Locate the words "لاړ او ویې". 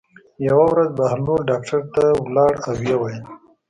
2.35-2.95